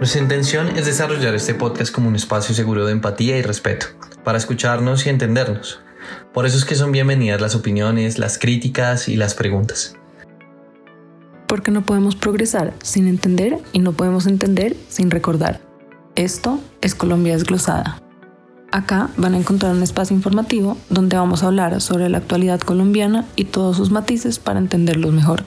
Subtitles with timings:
[0.00, 3.88] Nuestra intención es desarrollar este podcast como un espacio seguro de empatía y respeto,
[4.24, 5.82] para escucharnos y entendernos.
[6.32, 9.94] Por eso es que son bienvenidas las opiniones, las críticas y las preguntas.
[11.46, 15.60] Porque no podemos progresar sin entender y no podemos entender sin recordar.
[16.14, 18.00] Esto es Colombia desglosada.
[18.72, 23.26] Acá van a encontrar un espacio informativo donde vamos a hablar sobre la actualidad colombiana
[23.36, 25.44] y todos sus matices para entenderlos mejor.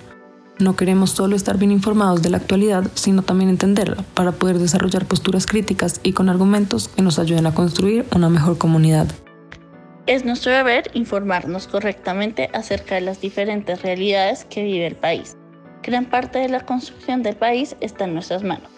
[0.59, 5.05] No queremos solo estar bien informados de la actualidad, sino también entenderla para poder desarrollar
[5.05, 9.07] posturas críticas y con argumentos que nos ayuden a construir una mejor comunidad.
[10.05, 15.37] Es nuestro deber informarnos correctamente acerca de las diferentes realidades que vive el país.
[15.81, 18.69] Gran parte de la construcción del país está en nuestras manos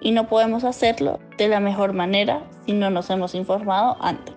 [0.00, 4.34] y no podemos hacerlo de la mejor manera si no nos hemos informado antes.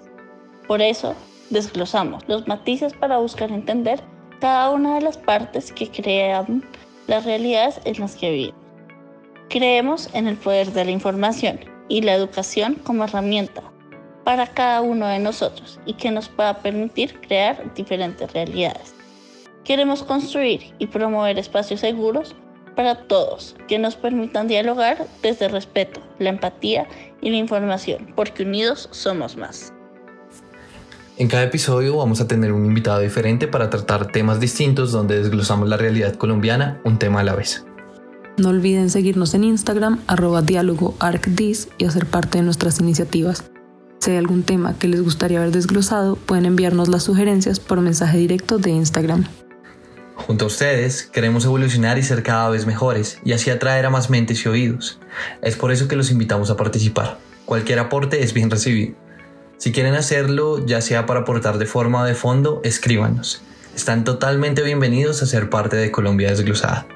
[0.67, 1.15] Por eso,
[1.49, 4.01] desglosamos los matices para buscar entender
[4.41, 6.63] cada una de las partes que crean
[7.07, 8.61] las realidades en las que vivimos.
[9.49, 13.61] Creemos en el poder de la información y la educación como herramienta
[14.23, 18.95] para cada uno de nosotros y que nos pueda permitir crear diferentes realidades.
[19.63, 22.35] Queremos construir y promover espacios seguros
[22.75, 26.87] para todos que nos permitan dialogar desde el respeto, la empatía
[27.21, 29.71] y la información, porque unidos somos más.
[31.17, 35.67] En cada episodio vamos a tener un invitado diferente para tratar temas distintos donde desglosamos
[35.67, 37.65] la realidad colombiana un tema a la vez.
[38.37, 43.43] No olviden seguirnos en Instagram, arroba diálogo arcdis y hacer parte de nuestras iniciativas.
[43.99, 48.17] Si hay algún tema que les gustaría ver desglosado, pueden enviarnos las sugerencias por mensaje
[48.17, 49.25] directo de Instagram.
[50.15, 54.09] Junto a ustedes queremos evolucionar y ser cada vez mejores y así atraer a más
[54.09, 54.99] mentes y oídos.
[55.41, 57.19] Es por eso que los invitamos a participar.
[57.45, 58.95] Cualquier aporte es bien recibido.
[59.61, 63.43] Si quieren hacerlo, ya sea para aportar de forma o de fondo, escríbanos.
[63.75, 66.87] Están totalmente bienvenidos a ser parte de Colombia Desglosada.